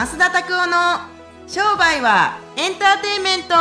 [0.00, 1.00] 増田拓夫の
[1.46, 3.54] 商売はエンターテインメント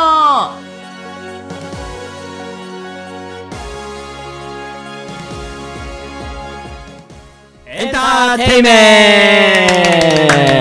[7.65, 9.65] エンターテイメ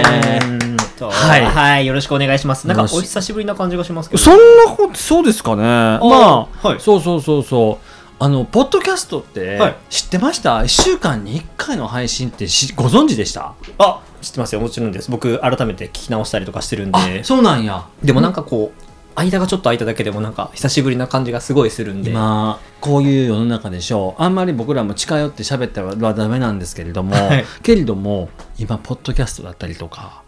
[0.00, 2.66] ントはいはい、よろしくお願いします。
[2.66, 4.18] なんかお久しぶりな感じがしますけど。
[4.20, 4.40] そんな
[4.74, 5.62] こと、そうですかね。
[5.62, 7.84] まあ、はいそうそうそうそう。
[8.20, 13.54] あの、ポッドキャストってはい知ってました ?1 週間に1回の配信ってしご存知でした？
[13.78, 14.60] あ、知ってますよ。
[14.60, 15.10] もちろんです。
[15.10, 17.22] 僕、改めて聞き直したりとかしてるんあで、。
[17.22, 17.86] そうなんや。
[18.02, 18.82] でもなんかこう、
[19.14, 22.10] 間がちょっと空いただけでもなんか久しぶりな感じがすごいするんで。
[22.10, 24.22] 今、こういう世の中でしょう。
[24.22, 30.22] あんまり僕らも近寄って喋ったらダメなんですけれども、はいけれども、今、ポッドキャストだったりとか、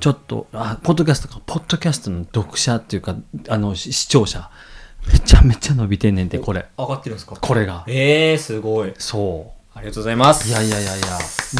[0.00, 3.16] ちょっと、あ、ポッドキャストか、ポッドキャストの読者っていうか、
[3.48, 4.50] あの、し視聴者、
[5.10, 6.66] めちゃめちゃ伸びてんねんて、これ。
[6.78, 7.36] 上がってるんですか？
[7.40, 7.84] これが。
[7.86, 8.92] えー、すごい。
[8.98, 9.78] そう。
[9.78, 10.48] ありがとうございます。
[10.48, 11.06] いやいやいやいや、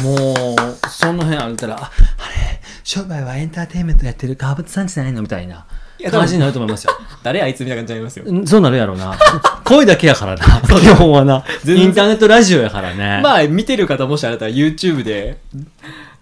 [0.03, 5.65] もう、その辺歩いたら、あ、あれ、商売はエンターテインメントやってる川端さんじゃないのみたいな
[5.97, 6.91] や感じになると思いますよ。
[7.23, 8.25] 誰あいつみたいな感じになりますよ。
[8.27, 9.17] うんそうなるやろうな。
[9.65, 10.45] 声だけやからな。
[10.79, 11.43] 基本はな。
[11.65, 13.21] インターネットラジオやからね。
[13.23, 15.39] まあ、見てる方もしあれだったら YouTube で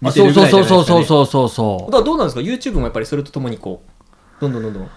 [0.00, 0.84] 見あてるぐそうそうらいじゃないですか、ね。
[0.84, 3.82] そうそうそうそうそうだからどうなんですか ?YouTube もやっぱりそれとともにこ
[4.38, 4.90] う、どんどんどんどん。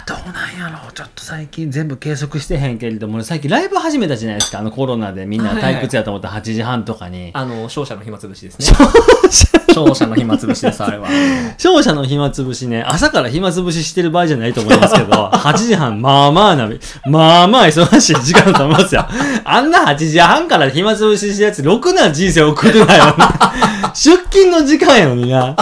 [0.00, 0.92] あどうなんやろう。
[0.92, 4.60] ちょっと最近全部計測してへんけれども最近ライブ始めたじゃないですか。
[4.60, 8.66] あのコロナでみんな退屈やと思ったら8時半とかに、あの、勝者の暇つぶしですね。
[9.68, 10.60] 勝者の暇つぶし。
[10.60, 11.08] です、あれは。
[11.54, 12.82] 勝者の暇つぶしね。
[12.82, 16.68] 朝から暇つぶししてる場合じゃないと思いますけど8時半まあまあな
[17.06, 19.06] まあまあ忙しい時間だと思いますよ。
[19.44, 23.04] あんな8時半から暇つぶししてるやつろくな人生送るなよ。
[23.94, 25.56] 出勤の時間やのにな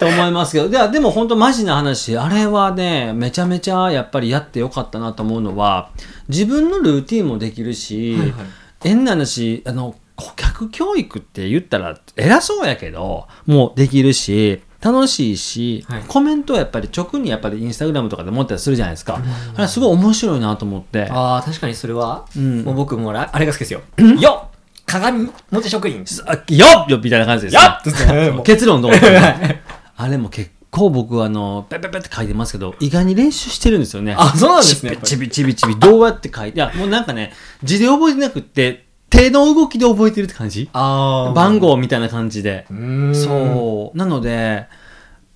[0.00, 0.68] と思いますけど。
[0.68, 2.16] ではでも本当マジな話。
[2.16, 5.90] あれはねめちゃめちゃやっぱりやってよかったなと思うのは
[6.28, 8.46] 自分のルーティンもできるし、はいはい。
[8.82, 16.02] 変な話あの顧客教育って言ったら偉そうやけどもうできるし楽しいし、はい。
[16.08, 19.20] コメントはやっぱり直にやっぱりインスタグラムとかで持ったりするじゃないですか、
[19.54, 21.06] あれすごい面白いなと思って。
[21.10, 22.64] ああ、確かにそれは、うん。
[22.64, 23.82] もう僕もあれが好きですよ。
[24.18, 24.50] よっ！
[24.86, 26.02] 鏡持ち職員。
[26.26, 26.90] あよっ！
[26.90, 27.00] よっ！
[27.02, 28.42] みたいな感じですよっ！
[28.42, 28.92] 結論どう
[30.02, 34.14] あれも結構僕はあのペペペって書いてますけど意外に練習してるんですよね。
[34.18, 34.96] あそうなんですね。
[35.02, 36.56] ちびちびちびどうやって書いて？
[36.56, 40.68] いやもうなんかね字で覚えてなくって手の動きで覚えてるって感じ？
[40.72, 42.66] あ番号みたいな感じで。
[42.70, 43.14] う。
[43.14, 43.98] そう。
[43.98, 44.66] なので、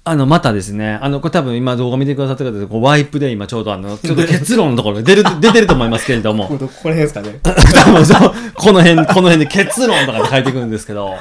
[0.05, 7.39] あの、またですね、あの、これ多分今動画見てくださった方で、こうワイプで今ちょうどあの、ちょっと結論のところ出る、 出てると思いますけれども、 どこら辺ですかね？
[7.43, 7.53] 多
[7.93, 11.15] 分そう、この辺、この辺で結論とかで書いてくるんですけど、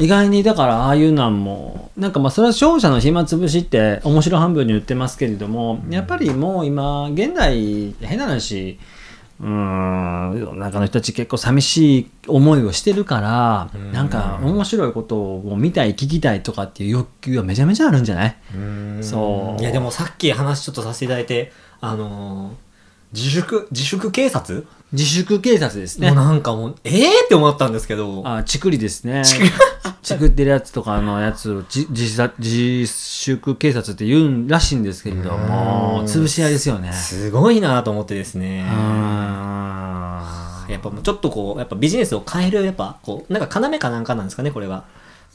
[0.00, 8.78] 意外にだからああいうなんも、なんかまあそれは勝者の暇つぶしって面白半分に言ってますけれども、やっぱりもう今、現代、変な話、
[9.40, 18.36] うーん世の中の人たち結構寂しい思いをしてるから、うんなんか面白いことを見たい聞きたいとかっていう欲求はめちゃめちゃあるんじゃない？
[19.00, 19.60] そう。
[19.60, 22.52] いや、でもさっき話ちょっとさせていただいて、あのー、
[23.12, 24.66] 自粛、自粛警察？
[24.94, 26.08] 自粛警察ですね。
[26.08, 29.22] もうなんかもう、ええー、って思ったんですけど、あちくりですね。
[30.02, 36.92] ちくってるやつとかのやつをじ自殺自粛警察って言うんらしいんですけれどもうん潰し合いですよね。
[36.92, 38.64] すごいなと思ってですね。
[38.68, 38.72] う。
[38.72, 40.04] ーん。
[40.68, 44.84] やっぱもうちょっとこう、やっぱビジネスを変える、やっぱこう、なんか要かなんかなんですかね、これが。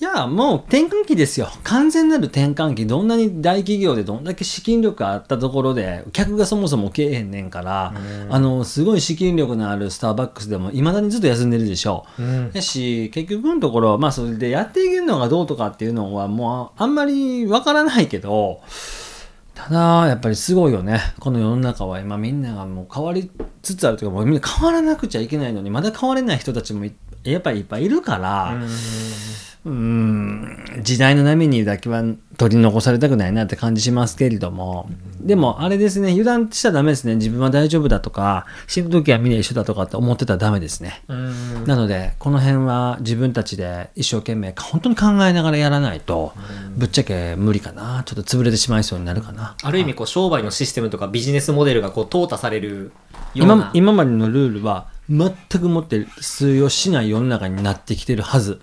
[0.02, 1.50] いや、もう転換期ですよ。
[1.66, 2.88] 完全なる転換期。
[2.88, 7.94] どんなに大企業でどんだけ資金力あったところで、客がそもそもけえへんねんから、
[8.30, 12.24] あの、すごい資金力のあるスターバックスでも、未だにずっと休んでるでしょう。
[12.24, 18.62] うんだし、結局のところ、まあ、それでやっていけるのがどうとかっていうのは、もう、あんまりわからないけど、
[19.54, 21.02] ただ、やっぱりすごいよね。
[21.20, 23.30] この世の中は今みんながもう変わり
[23.62, 26.94] つつあるというか、もうみんな変わらなくちゃいけないのに、まだ変われない人たちもい
[27.26, 28.58] やっぱりいっぱいいるから、
[29.66, 32.04] うーん時代の波にだけは
[32.38, 34.90] 取り残されたくないなって感じしますけれども、
[35.20, 37.16] でもあれですね油断しちゃダメですね。
[37.16, 41.66] 自分は大丈夫だとか死ぬ時はみんな一緒だとかって思ってたらダメですね、うん。
[41.66, 46.32] なのでこの辺は自分たちで一生懸命本当に考えながらやらないと
[46.78, 48.04] ぶっちゃけ無理かな。
[48.06, 49.58] ちょっと潰れてしまいそうになるかな。
[49.62, 52.94] ある意味こう商売のシステムとかビジネスモデルがこう淘汰される
[53.34, 53.54] ような。
[53.56, 58.62] 今今までのルールは全くもって通用しない世の中になってきてるはず。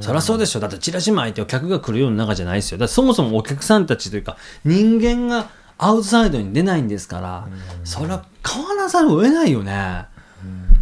[0.00, 0.60] そりゃそうでしょ。
[0.60, 2.78] だってチラシ巻いてお客が来る世の中じゃないですよ。
[2.78, 5.48] だそもそもお客さんたちというか人間が
[5.78, 7.48] アウトサイドに出ないんですから
[7.84, 10.06] それは変わらざるを得ないよね。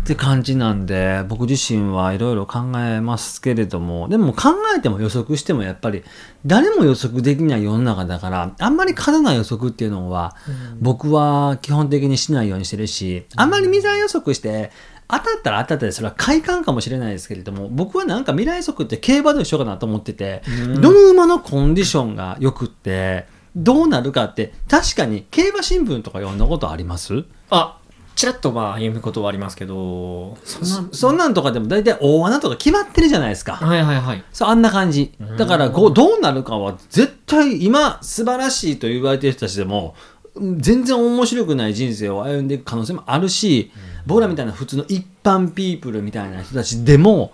[0.04, 6.04] って感じなんで僕自身はいろいろ考えますけれどもでも考えても予測してもやっぱり
[6.44, 10.36] 誰も予測できない世の中だからあんまり過度な予測っていうのは
[10.78, 14.72] 僕は基本的にしないようにしてるしあんまり未来予測して
[15.08, 27.24] 当たったら当たったでそれは快感かもしれないですけれども僕はなんか未来則って競馬と一緒かなと思ってて、うんどの馬のコンディションがよくってどうなるかって確かに競馬新聞とか読んだことあります？
[27.50, 27.78] あ
[28.16, 33.54] ちらっとまあ読むことはありますけどそんなそんとかでも大体大穴とか決まってるじゃないですか。
[33.54, 35.36] はいはいはいそうあんな感じうん。
[35.36, 39.94] だからこうどうなるかは絶対今素晴らしいと言われてる人たちでも
[40.34, 43.72] うん全然面白くない人生を歩んでいく可能性もあるし、
[44.06, 47.32] 僕らみたいな普通の一般ピープルみたいな人たちでも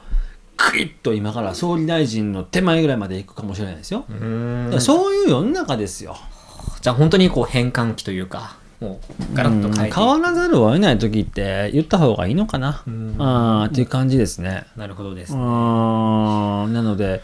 [0.56, 4.05] クイッと今から総理大臣の手前ぐらいまで行くかもしれないですよ。
[4.78, 6.17] そういう世の中ですよ。
[6.81, 9.00] じゃあ本当にこう変換期というかも
[9.32, 12.82] うガラッと変えて変わらざるを得ない時って言った方がいいのかな。
[12.87, 14.67] うんあーっていう感じですね。
[14.76, 17.22] なるほどです、うーんなので、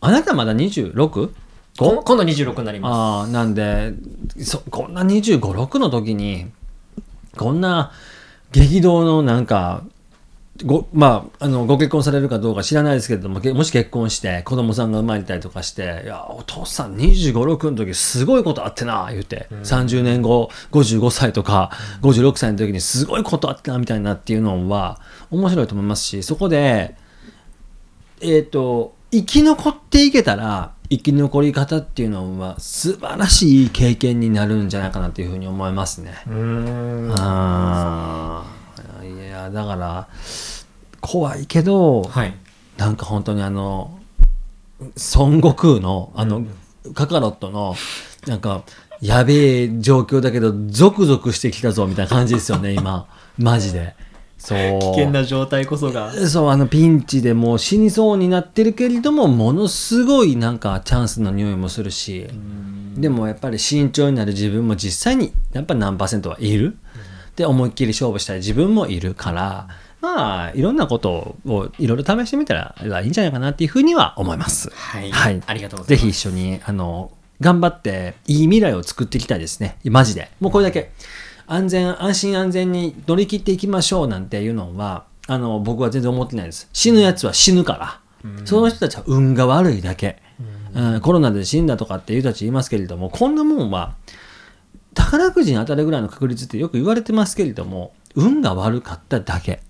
[0.00, 1.30] あなたまだ 26?
[1.76, 3.94] こ今度26になりまああ、なんで、
[4.38, 6.46] そこんな25、6の時に、
[7.36, 7.90] こんな
[8.54, 9.82] 激動のなんか、
[10.64, 21.72] ごまあ、あのご結婚されるかどうか知らないですけれどもけもし結婚して子供さんが生まれたりとかして「いやお父さん25、6の時すごいことあってな」言うて、30年後55歳とか
[22.02, 25.00] 56歳の時にすごいことあってなみたいなっていうのは
[25.32, 26.94] 面白いと思いますしそこで
[28.20, 36.14] えっ、と生き残っていけたら生き残り方っていうのは素晴らしい経験になるんじゃないかなというふうに思いますね。
[36.24, 37.14] すうーん。
[37.16, 38.44] あ
[39.00, 40.08] あいやだから
[41.00, 42.34] 怖いけど、はい。
[42.76, 44.00] なんか本当にあの
[45.14, 46.44] 孫悟空のあの、
[46.94, 47.76] カカロットの
[48.26, 48.64] なんか
[49.00, 53.06] やべえ状況だけどゾクゾクしてきたぞみたいな感じですよね今。
[53.38, 53.94] マジで
[54.38, 54.58] そう。
[54.80, 56.12] 危険な状態こそが。
[56.12, 62.28] そうあのピンチでもう死にそうになってるけれどもものすごいなんかチャンスの匂いもするし、
[62.96, 66.76] でもやっぱり慎重になる自分も実際にやっぱ何パーセントはいる、
[67.36, 69.68] で思いっきり勝負したい自分もいるから
[70.00, 74.70] まあいろんなことをいろいろ試してみたらいいんじゃないかなっていうふうには思います。
[74.70, 75.42] はい、はい。
[75.46, 76.02] ありがとうございます。
[76.02, 77.10] ぜひ一緒にあの
[77.40, 79.78] 頑張っていい未来を作っていきたいですね。
[79.84, 80.30] マジで。
[80.40, 80.92] もうこれだけ
[81.46, 86.68] 安全安心安全に乗り切っていきましょうなんていうのはあの僕は全然思ってないです。
[86.72, 88.00] 死ぬやつは死ぬから、
[88.44, 90.20] その人たちは運が悪いだけ、
[90.74, 91.00] うん。
[91.00, 93.94] コロナで死んだとかっていう人たち言いますけれどもこんなもんは
[94.94, 99.60] 宝くじに当たるぐらいの確率ってよく言われてますけれども運が悪かっただけ、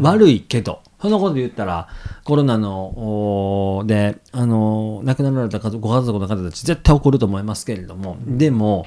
[0.00, 0.80] 悪いけど。
[1.00, 1.88] そんなこと言ったら
[2.22, 8.86] コロナので、あのー亡くなられたご家族の方たち絶対怒ると思いますけれども、でも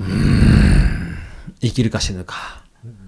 [0.00, 0.71] うーん
[1.62, 2.62] 生きるか死ぬか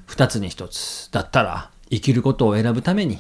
[0.07, 3.19] 二つに一つだったら生きることを選ぶために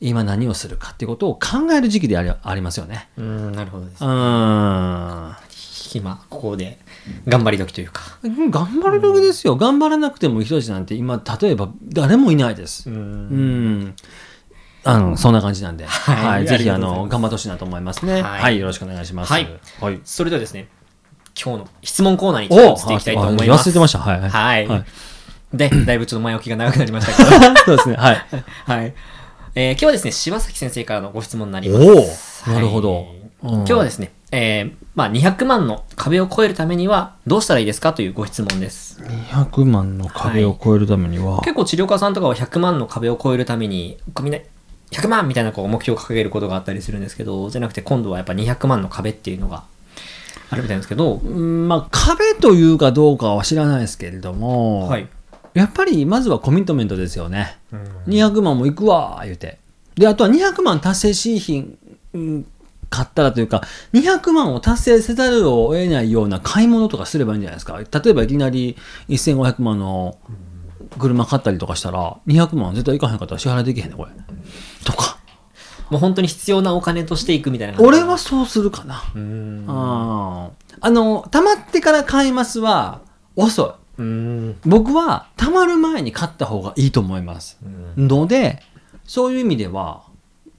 [0.00, 3.10] 今何をするかっていうことを考える時期でありありますよね。
[3.18, 5.34] うんなるほどですうーん
[5.92, 6.78] 今ここで
[7.26, 9.56] 頑張り時というかうん頑張る時ですよ。
[9.56, 12.88] 頑張らなくても人たちなんて今、例えば誰もいないです。
[12.88, 13.94] ううんん。
[14.84, 16.46] あの、そんな感じなんで、はいはい。
[16.46, 18.22] ぜひ、あの、頑張ってほしいなと思いますね。
[18.22, 18.58] はいはい。
[18.58, 19.32] よろしくお願いします。
[19.32, 19.46] はい
[19.80, 20.00] はい。
[20.04, 20.68] それではですね
[21.42, 23.98] 今日の質問コーナーにちょっと移っていきたいと思います忘れてました。
[23.98, 24.20] はい。
[24.20, 24.30] はい。
[24.30, 24.84] はい、はい
[25.52, 27.96] でだいぶちょっと前置きが長くなりましたけど そうですね。
[27.96, 28.26] はい。
[28.66, 28.94] はい。
[29.56, 32.44] えー今日はですね、柴崎先生からのご質問になります。
[32.46, 33.04] おおなるほどはい
[33.42, 39.00] うん今日はですね、えーまあ、200万の壁を越えるためにはどうしたらいいですかというご質問です。
[39.02, 44.38] 200万の壁を越えるためには、結構治療家さんとかは100万の壁を越えるために、みんな
[44.92, 49.64] 100万みたいなこう目標を掲げることがあったりするんですけど、じゃなくて今度はやっぱ200万の壁っていうのが
[50.50, 55.08] あるみたいですけど、うんまあ、壁というかどうかは知らないですけれども、はい。
[55.54, 57.58] やっぱりまずはコミットメントですよね。
[58.06, 59.58] 200万もいくわ言うて。
[59.94, 61.78] で、あとは200万達成しひん、
[62.14, 62.46] うん
[62.90, 67.78] 買ったらというか、200万を達成せざるを得ないような買い物とかすればいいんじゃないですか。
[67.78, 68.76] 例えばいきなり
[69.08, 70.18] 1500万の
[70.98, 74.10] 車買ったりとかしたら、200万絶対いかへんかったら支払いできへんね、これ。
[74.84, 75.19] とか。
[75.90, 79.02] もう本当に必要なお金としていくみたいな俺はそうするかな。
[79.14, 79.64] うーん。
[79.68, 83.00] ああの、貯まってから買いますは
[83.36, 84.02] 遅い。
[84.02, 84.56] うーん。
[84.64, 87.58] 僕は貯まる前に買った方がいいと思います。
[87.96, 88.62] ので、
[89.04, 90.02] そういう意味では、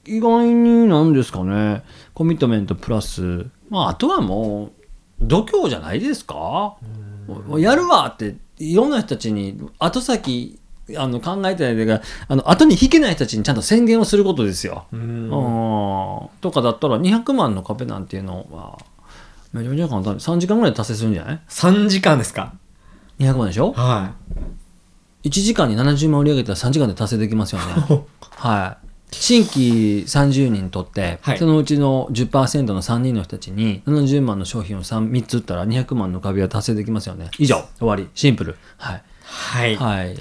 [0.06, 1.84] 意外になんですかね、
[2.14, 4.72] コミットメントプラス、まあ、あとはもう、
[5.22, 6.76] 度胸じゃないですか
[7.58, 10.60] やるわって、いろんな人たちに、後先、
[10.98, 14.86] あの考えてないというか、あの後に引けない人たちにちゃんと宣言をすることですよ。
[14.92, 18.78] うーんうんとかだったら200万の壁なんていうのは、
[19.54, 22.54] めちゃめちゃ簡単で3時間ぐらいで達成するんじゃない？3時間ですか
[23.20, 23.74] ?200 万でしょ？
[23.74, 24.14] は
[25.24, 27.66] ?1 時間に70万売り上げたら3時間で達成できますよね。
[28.38, 28.88] はい。
[29.14, 37.30] 新規30人とって、はいそのうちの10%の3人の人たちに70万の商品を 3, 3つ売ったら200万の壁は達成できますよね。
[37.38, 38.08] 以上、終わり。
[38.16, 38.56] シンプル。
[38.78, 38.96] はい。
[38.96, 39.02] い。
[39.32, 39.76] はい。
[39.76, 40.18] はい。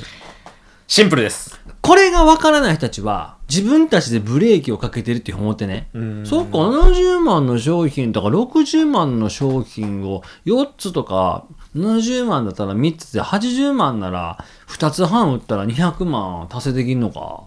[0.90, 1.56] シンプルです。
[1.82, 5.88] これがわからない人たちは、自分たちでブレーキをかけてるって思ってね。
[5.94, 11.44] うんそっか、70万の商品とか60万の商品を4つとか、
[11.76, 17.44] 70万だったら3つで80万なら2つ半売ったら200万達成できるのか。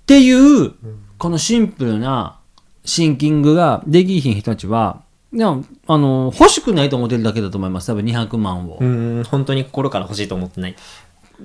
[0.00, 0.32] ってい
[0.66, 0.72] う、
[1.18, 2.40] このシンプルな
[2.84, 5.02] シンキングができひん人たちは、
[5.32, 7.86] でも、あの、欲しくないと思ってるだけだと思います。
[7.86, 8.78] 多分200万を。
[8.80, 10.74] うん、本当に心から欲しいと思ってない。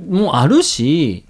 [0.10, 1.26] もうあるし、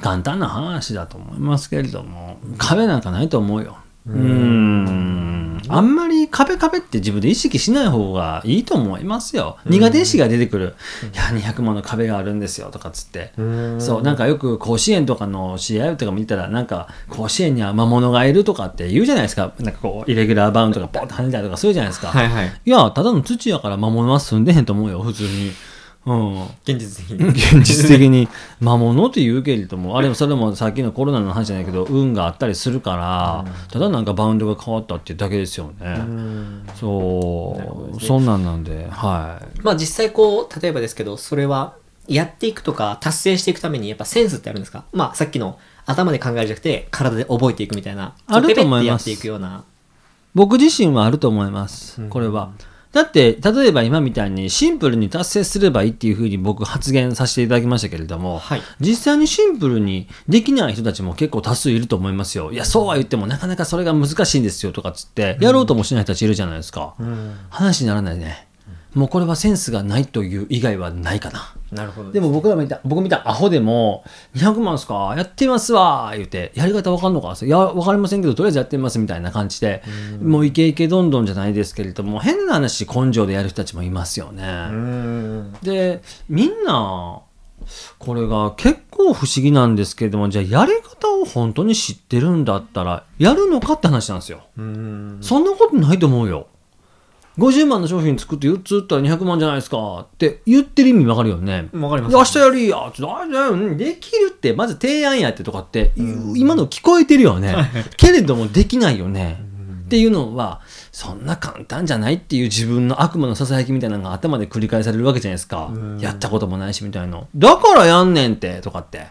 [0.00, 3.78] 簡単な話だと思いますけれども、壁なんかないと思うよ。
[4.06, 5.62] うーん。
[5.68, 9.56] あんまり壁壁って自分で意識しない方がいいと思いますよ。
[9.64, 10.74] 苦手意識が出てくる。
[11.12, 13.32] いや、200万の壁があるんですよとかっつって。
[13.78, 19.54] そう、なんかよく甲子園とかの試合とか見たら、なんか甲子園には魔物がいるとかって言うじゃないですか。
[19.60, 22.08] なんかこう、イレギュラーバウンドがポンと跳ねたりとかそういうじゃないですか。
[22.08, 22.60] はいはい。
[22.64, 25.52] いや、ただの土やから魔物は住んでへんと思うよ、普通に。
[26.06, 26.44] うん。
[26.64, 27.28] 現実的に。
[27.28, 28.28] 現実的に。
[28.60, 35.96] 魔物って言うけれどもあれもそれもさっきのコロナの話じゃないけど運があったりするから、ただなんかバウンドが変わったっていうだけですよね、
[36.74, 39.60] そう、そんなんなんではい。
[39.62, 41.74] まあ実際こう、例えばですけど、それは
[42.06, 44.84] やっていくとか達成していくためにやっぱセンスってあるんですか？
[44.92, 48.14] まあさっきの頭で考えるんじゃなくて体で覚えていくみたいな。
[48.26, 49.64] あると思いますペペってやっていくような。
[50.34, 52.06] 僕自身はあると思います。
[52.08, 52.50] これは、
[52.94, 58.62] だって例えば今みたいにシンプルに達成すればいいっていうふうに僕発言させていただきましたけれども、はい。
[58.80, 62.52] 実際にシンプルにできない人たちも結構多数いると思いますよ。
[62.52, 66.94] いやそうは言ってもなかなかそれが難しいんですよとかっつってやろうともしない人たちいるじゃないですか、
[67.50, 68.46] 話にならないね。
[68.94, 72.12] もうこれはセンスがないという以外はないかななるほど。
[72.12, 74.04] でも僕ら見た、僕見たアホでも、
[74.36, 75.14] 200万っすか？
[75.16, 77.36] やってみますわ言うて、やり方わかんのか？
[77.44, 79.82] いや、わかりませんけど、とりあえずやってみますみたいな感じで、
[80.22, 84.44] もうイケイケどんどんじゃないですけれども、変な話、根性でやる人たちもいますよね。
[84.70, 85.52] うん。
[85.62, 87.20] で、みんな、
[87.98, 94.42] これが結構不思議なんですけれども、じゃあやり方を本当に知ってるんだったら、やるのかって話なんですよ。
[94.56, 95.18] うん。
[95.22, 96.46] そんなことないと思うよ。
[97.38, 101.68] 50万の商品作って4つ売ったら200万じゃないですかって言ってる意味わかるよね。
[101.72, 102.14] わかります。
[102.14, 107.56] 明日やりやちょっとできるってまず提案やってとかって、今の聞こえてるよね。
[107.96, 109.42] けれどもできないよね。
[109.84, 110.62] っていうのは
[110.92, 115.70] そんな簡単じゃないっていう自分の悪魔のささやきみたいなのが頭で繰り返されるわけじゃないですか。
[116.00, 117.20] やったこともないしみたいな。
[117.34, 119.08] だからやんねんってとかって。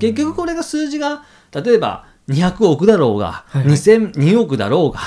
[0.00, 1.22] 結局これが数字が
[1.52, 5.00] 例えば200億だろうが、2002億だろうが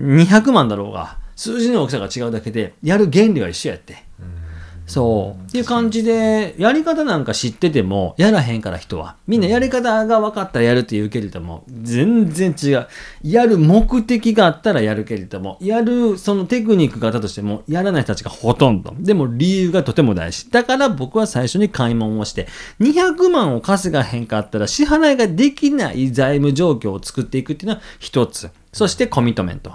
[0.00, 4.04] 200万だろうが数字の大きさが違うだけでやる原理は一緒やって。
[4.86, 5.44] そう。
[5.48, 9.16] っていう感じで、やり方なんか知ってても、やらへんから人は。
[9.26, 12.86] みんなやり方が分かったらやるって言うけれども、全然違う。
[13.24, 18.94] やる目的があったらやるけれども、やるそのテクニックがあったとしても、やらない人たちがほとんど。
[18.96, 20.50] でも理由がとても大事。
[20.50, 22.46] だから僕は最初に買い物をして、
[22.78, 28.50] 200万を稼がへんかったら支払いができない財務状況を作っていくっていうのは一つ。
[28.72, 29.72] そしてコミットメント。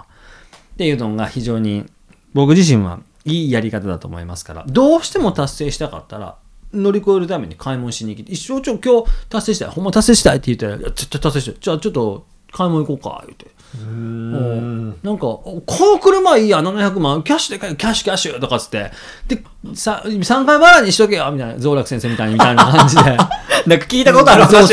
[0.74, 1.86] っていうのが非常に
[2.34, 4.66] 僕自身はいいやり方だと思いますから。
[4.68, 6.36] どうしても達成したかったら
[6.74, 11.56] 乗り越えるために買い物しに来て一生ちょ今日達成したいほんま達成したいって言ったら絶対達成したい。
[11.60, 13.48] じゃあちょっと買い物行こうか言うて。
[13.74, 14.90] うん。
[15.02, 18.92] なんかおこの車いいや700万キャッシュで買えキャッシュキャッシュとかっつって。
[19.28, 19.44] で
[19.76, 23.02] さ3回払いにしとけよみたいな増楽先生みたいにみたいな感じで。
[23.68, 24.46] なんか聞いたことある。
[24.48, 24.68] 増楽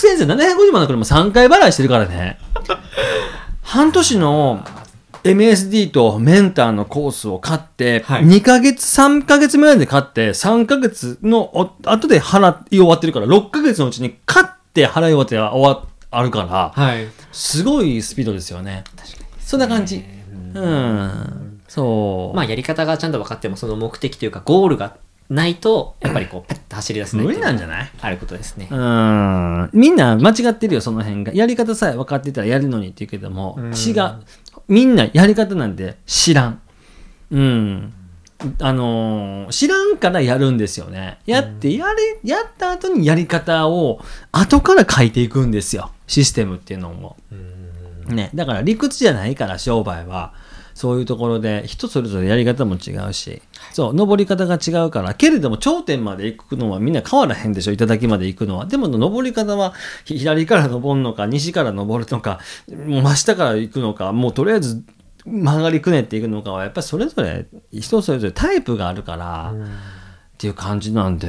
[0.00, 2.38] 先生750万の車3回払いしてるからね。
[3.62, 4.64] 半年の
[5.24, 8.24] MSD とメンターのコースを買って、はい。
[8.24, 17.06] 2ヶ月3ヶ月目で買って3ヶ月のお後で払い終わってるから6ヶ月のうちに買って払い終わって終わあるからはい。
[17.32, 18.84] すごいスピードですよね。
[19.38, 20.04] そんな感じ。
[20.54, 21.60] うん。
[21.68, 24.96] そう、まあやり方がちゃんと分かってもその目的というかゴールが
[25.28, 27.26] ないと、やっぱりこう、ペッと走り出せない。
[27.26, 27.90] 無理なんじゃない？
[28.00, 28.66] あることですね。
[28.68, 29.70] うん。
[29.72, 31.32] みんな間違ってるよその辺が。
[31.32, 33.72] やり方さえ分かってたらやるのにって言うけどもうん。
[33.72, 34.16] 違う
[34.70, 36.62] みんなやり方なんて知らん。
[37.30, 37.92] うん。
[38.60, 41.18] あのー知らんからやるんですよね。
[41.26, 44.00] やってやれやった後にやり方を
[44.32, 45.90] 後から書いていくんですよ。
[46.06, 47.16] システムっていうのも。
[48.06, 50.32] ね、だから理屈じゃないから商売は
[50.80, 53.42] そういうところで人それぞれやり方も違うし。
[53.74, 58.64] そう登り方が違うからけれども頂点まで行くのはみんな変わらへんでしょ頂まで行くのは。
[58.64, 59.74] でも登り方は
[60.06, 64.82] 左から登るのか西から登るのか真下から行くのかもうとりあえず
[65.26, 69.54] 曲がりくねっていくのかはやっぱりそれぞれ人それぞれタイプがあるから、
[70.40, 71.26] っていう感じなんで、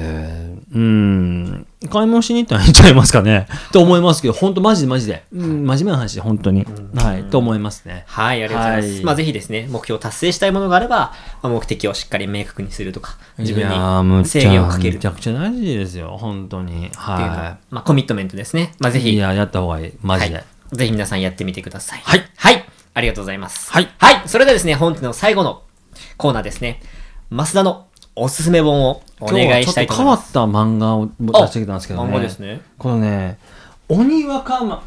[0.74, 3.46] うん、買い物しに行ったらいいんちゃいますかね。
[3.74, 5.26] と思いますけど、本当マジでマジで。
[5.34, 6.66] うん、真面目な話で、本当に。
[6.96, 8.06] はい、と思いますね。
[8.08, 8.94] はい、ありがとうございます。
[8.94, 11.12] はいまあ、ぜひですね、目標を達成したいものがあれば、
[11.44, 16.90] まあ、目的をしっかり明確にするとか、自分に制限をかけるめちゃくちゃ大事ですよ、本当に。
[16.96, 18.72] はは、まあ、コミットメントですね。
[18.80, 18.94] まあ、い。
[18.94, 19.92] ぜひ、いや、やった方がいい。
[20.02, 20.36] マジで。
[20.36, 22.02] はいぜひ皆さんやってみてください。
[22.02, 22.24] はい。
[22.38, 22.64] はい。
[22.94, 23.70] ありがとうございます。
[23.74, 24.22] はいはい。
[24.26, 25.64] それではですね、本日の最後の
[26.16, 26.82] コーナーですね。
[27.30, 30.32] 増田のおすすめ本をお願いしたいと思います。
[30.34, 32.10] 今日はちょっと変わった漫画を出してきたんですけどね。
[32.10, 32.62] 漫画ですね。
[32.78, 33.38] このね、
[33.88, 34.82] 鬼若丸、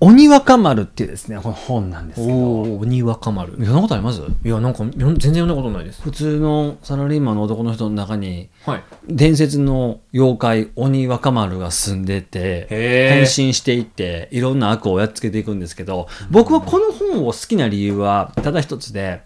[0.00, 2.32] 鬼若丸っていうですね、この本なんですけど。
[2.32, 3.52] おー、鬼若丸。
[3.52, 4.20] そんなことあります？
[4.20, 6.02] いや、なんか、全然読んだことないです。
[6.02, 8.82] 普通のサラリーマンの男の人の中に、はい。
[9.08, 19.22] 伝説の妖怪鬼若丸が住んでて変身していっていろんな悪をやっつけていくんですけど僕はこの本を好きな理由はただ一つで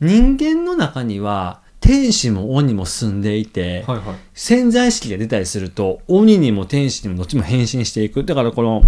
[0.00, 4.16] 人間の中には天使も鬼も住んでいて、はいはい。
[4.34, 8.82] 潜在意識が出たりすると鬼にも天使にもどっちも変身していくだからこの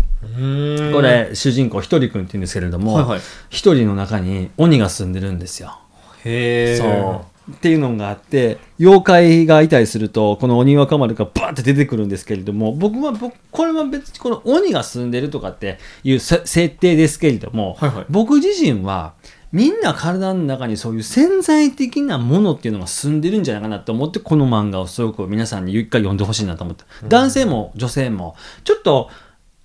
[0.93, 5.79] こ、れ主人公ひとりくんって言うんですけれどもはいはい一人の中に鬼が住んでるんですよ。
[6.25, 6.77] へー。
[6.77, 7.25] そう。
[7.51, 19.15] っていうのがあって、妖怪がいたりすると、この鬼若丸がバーって出てくるんですけれども、僕は、僕、これは別にこの鬼が住んでるとかっていうせ設定ですけれども、はいはい僕自身は、
[19.53, 26.85] みんな体の中にそういう潜在的なものっていうのが住んでるんじゃないかなと思って、この漫画をすごく皆さんに一回読んでほしいなと思って。
[27.09, 29.11] 男性も女性も、ちょっと、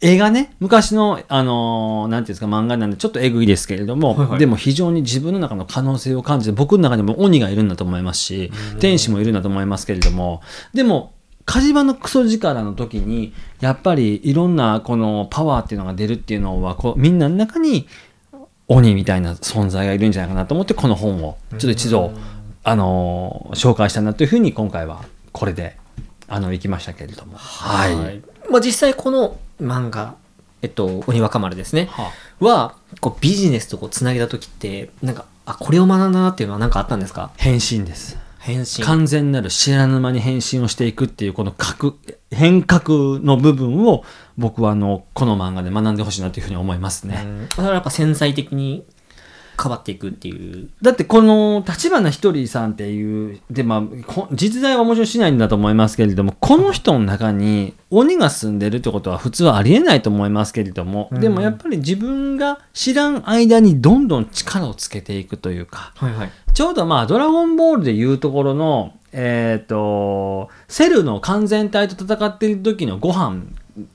[0.02, 4.40] 映画ね、昔の、あのーなんていうんですか、漫画なんでちょっとえぐいですけれども、はいはい。
[4.40, 10.42] でも非常に自分の中の可能性を感じて、僕の中にも鬼がいるんだと思いますし、天使もいるんだと思いますけれども、
[10.74, 11.14] でも、
[11.46, 17.88] 火事場のクソ力の時に、やっぱりいろんなこのパワーっていうのが出るっていうのは、こうみんなの中に
[18.68, 22.12] 鬼みたいな存在がいるんじゃないかなと思って、この本をちょっと一度、
[22.64, 25.78] あのー紹介したなというふうに今回はこれで、
[26.28, 27.38] あの、行きましたけれども。
[27.38, 28.22] はい。
[28.50, 30.16] まあ、実際この漫画、
[30.62, 31.90] えっと、鬼若丸ですね。
[31.92, 37.32] はは、こうビジネスとこうつなげた時って、なんか、あ、これを学んだなっていうのは何かあったんですか？
[37.36, 38.18] 変身です。
[38.40, 38.84] 変身。
[38.84, 41.94] 完全なる知らぬ間に変身をしていくっていうこの革
[42.32, 44.04] 変革の部分を
[44.38, 47.22] 僕はあのこの漫画で学んでほしいなというふうに思いますね。
[47.24, 48.86] うんそれはやっぱ潜在的に
[49.62, 50.70] 変わっていくっていう。
[50.82, 66.32] だってこの立花ひとりさんっていうでまあこ実在はもちろんしないんだと思いますけれどもこの人の中に鬼が住んでるってことは普通はありえないと思いますけれども、うんでもやっぱり自分が知らん間にどんどん力をつけていくというかはいはい。
[66.54, 73.42] ちょうどまあ、ドラゴンボールでいうところの、えっ、と、セルの完全体と戦っている時のご飯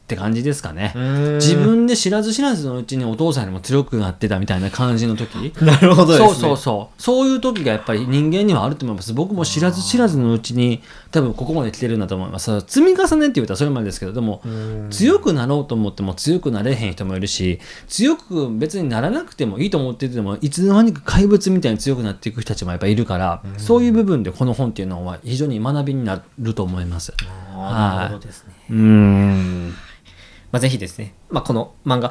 [0.09, 0.95] って感じですかね。
[1.35, 5.53] 自分で知らず知らずのうちにお父さんにも強くなってたみたいな感じの時。
[5.61, 6.29] なるほどですね。
[6.29, 7.03] そうそうそう。
[7.03, 9.13] そういう時がやっぱり人間にはあると思います。
[9.13, 12.59] 僕も知らず知らずのうちに多分ここまで来てるんだと思います。
[12.63, 27.13] 積み重ねって言うたらそれまでですけど、でもうん強くなろうと思っても強くなれへん人もいるし、強く別にならなくてもいいと思ってても、いつの間にか怪物みたいに強くなっていく人たちもやっぱいるから、そういう部分でこの本っていうのは非常に学びになると思います。
[27.55, 28.55] なるほどですね。
[28.71, 29.75] うーん。
[30.53, 32.11] まあ、ぜひですね、まあ、この漫画、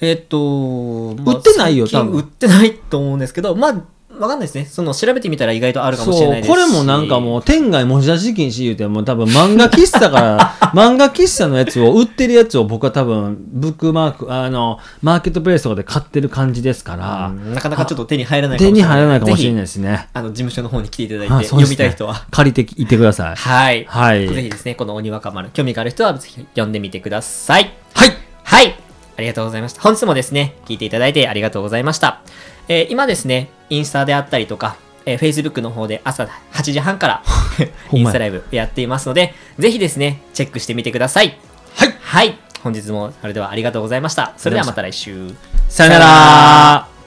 [0.00, 2.14] えーっと、まあ売ってないよ多分。
[2.14, 3.84] 売ってないと思うんですけど、まあ、
[4.18, 4.66] わかんないですね。
[4.66, 6.50] その、調べてみたら意外とあるかもしれないですし。
[6.50, 10.38] これもなんかもう、天外文字出し禁止言うて、もう多分漫画喫茶から、
[10.74, 18.82] 漫画喫茶のやつを売ってるやつを僕は多分、ブックマーク、あの、マーケットプレイスとかで買ってる感じですから、うんなかなかちょっと手に入らないかもしれない。
[18.82, 20.04] 手に入らないかもしれないぜですねひ。
[20.14, 22.24] あの、事務所の方に来ていただいて、あそう読みたい人は。
[22.30, 23.36] 借りていってください。
[23.36, 23.86] はい。
[23.88, 27.72] はいぜひですね、この鬼若丸、興味がある人はぜひ読んでみてください。
[27.94, 28.12] はい
[28.44, 28.74] はい。
[29.18, 29.82] ありがとうございました。
[29.82, 32.22] 本日もですね、聞いていただいてありがとうございました。
[32.68, 34.76] えー今ですね、インスタであったりとか、
[35.06, 37.22] えー Facebook の方で朝8時半から
[37.92, 41.38] インスタライブやっていますので、ぜひですね、チェックしてみてください。
[41.76, 42.38] はいはい。
[42.62, 44.32] 本日もそれではありがとうございました。
[44.36, 45.34] それではまた来週。
[45.68, 46.97] さよなら